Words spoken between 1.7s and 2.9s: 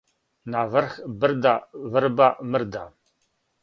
врба мрда.